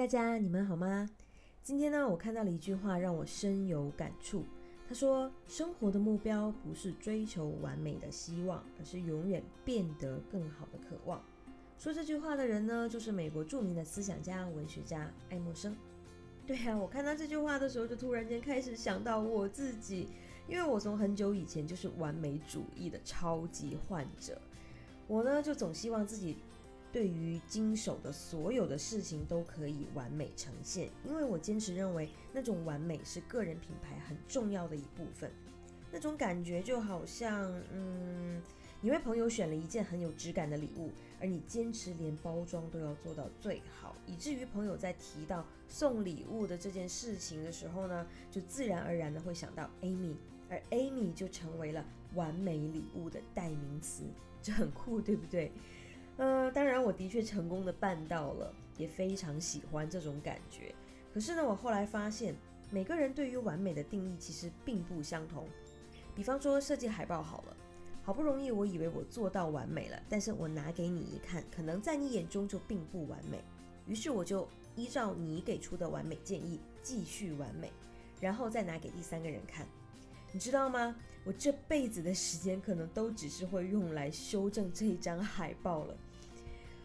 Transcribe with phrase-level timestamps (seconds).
[0.00, 1.10] 大家，你们好吗？
[1.62, 4.46] 今天呢，我看到了一句话，让我深有感触。
[4.88, 11.22] 他说：“生活的目标不是追求完美的希望，而是永远变得更好的渴望。”
[11.78, 15.76] 说这句话的人呢，就是美国著名的思想家、文学家爱默生。
[16.46, 20.08] 对啊，我看到这句话的时候，就突然间开始想到我自己，
[20.48, 24.40] 因为我从很久以前就是完美主义的超级患者。
[25.06, 26.38] 我呢，就总希望自己。
[26.92, 35.30] 对于经手的所有的事情都可以完美呈现，因为我坚持认为那种完美是个人品牌很重要的一部分。
[35.92, 38.40] 那种感觉就好像，嗯，
[38.80, 40.90] 你为朋友选了一件很有质感的礼物，
[41.20, 50.14] 而你坚持连包装都要做到最好，以至于朋友在提到送礼物的这件事情的时候呢，就自然而然的会想到 Amy，
[50.48, 51.84] 而 Amy 就成为了
[52.14, 54.04] 完美礼物的代名词，
[54.40, 55.50] 这很酷，对不对？
[56.20, 60.74] 呃，当然，我的确成功的办到了，也非常喜欢这种感觉。
[61.14, 62.34] 可是呢，我后来发现，
[62.70, 65.48] 每个人对于完美的定义其实并不相同。
[66.14, 67.56] 比方说设计海报好了，
[68.02, 73.42] 好不容易我以为我做到完美了，但是我拿给你一看，可能在你眼中就并不完美。
[73.86, 77.72] 于是我就依照你给出的完美建议继续完美，
[78.20, 79.66] 然后再拿给第三个人看。
[80.32, 80.94] 你知道吗？
[81.24, 85.96] 我这辈子的时间可能都只是会用来修正这一张海报了。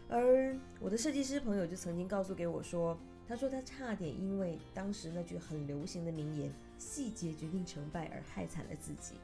[0.08, 9.14] 而我的设计师朋友就曾经告诉给我说，他说他差点因为当时那句很流行的名言“细节决定成败”而害惨了自己。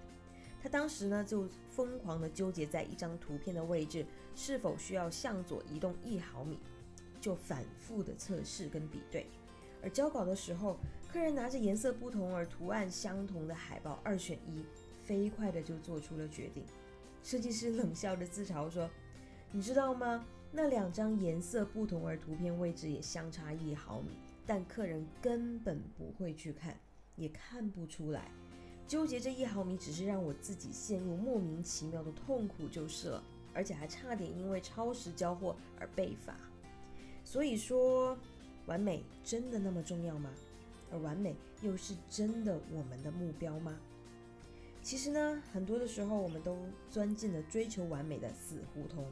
[0.60, 6.58] 他当时呢就疯狂的纠结在一张图片的位置是否需要向左移动一毫米，
[7.20, 9.26] 就反复的测试跟比对。
[9.82, 10.78] 而交稿的时候，
[11.12, 14.64] 客人拿着颜色不同而图案相同的海报二选一，
[15.04, 16.64] 飞快的就做出了决定。
[17.24, 18.88] 设计师冷笑着自嘲说
[19.52, 24.10] ：“你知道吗？”那两张颜色不同，而图片位置也相差一毫米，
[24.46, 26.78] 但客人根本不会去看，
[27.16, 28.30] 也看不出来。
[28.86, 36.36] 纠结这一毫米，只是让我自己陷入莫名其妙的痛苦就是了，而且还差点因为超时交货而被罚。
[37.24, 38.14] 所以说，
[38.66, 40.30] 完美真的那么重要吗？
[40.90, 43.74] 而完美又是真的我们的目标吗？
[44.82, 46.58] 其实呢，很多的时候我们都
[46.90, 49.06] 钻进了追求完美的死胡同。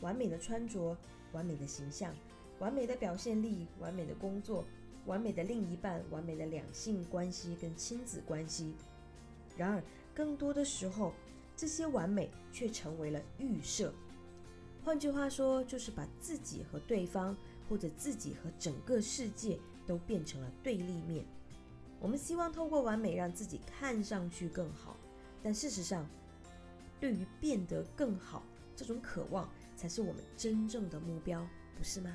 [0.00, 0.96] 完美的穿着，
[1.32, 2.14] 完美的形象，
[2.58, 4.64] 完美的表现力，完美的工作，
[5.06, 8.74] 完美的另一半，完美的两性关系跟亲子关系。
[9.56, 9.82] 然而，
[10.14, 11.12] 更多的时候，
[11.56, 13.92] 这些完美却成为了预设。
[14.82, 17.36] 换句话说，就是把自己和对方，
[17.68, 21.24] 或者自己和整个世界，都变成了对立面。
[22.00, 24.96] 我们希望透过完美让自己看上去更好，
[25.42, 26.08] 但事实上，
[26.98, 28.42] 对于变得更好
[28.74, 29.46] 这种渴望。
[29.80, 31.40] 才是我们真正的目标，
[31.78, 32.14] 不是吗？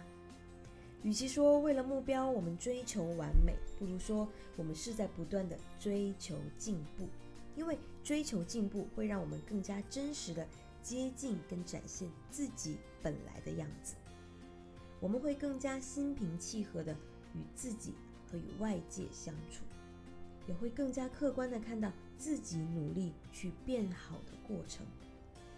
[1.01, 7.07] 与其说为了目标我们追求完美，不如说我们是在不断的追求进步。
[7.55, 10.47] 因为追求进步会让我们更加真实的
[10.83, 13.95] 接近跟展现自己本来的样子。
[14.99, 16.93] 我们会更加心平气和的
[17.33, 17.95] 与自己
[18.29, 19.63] 和与外界相处，
[20.47, 24.85] 也会更加客观的看到自己努力去变好的过程。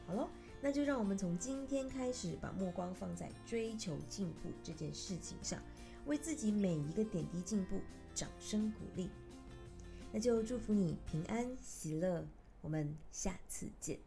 [0.07, 0.29] 好了。
[0.67, 5.61] 那就让我们从今天开始，把目光放在追求进步这件事情上，
[6.05, 7.79] 为自己每一个点滴进步
[8.13, 9.09] 掌声鼓励。
[10.11, 12.27] 那就祝福你平安喜乐，
[12.59, 13.97] 我们下次见。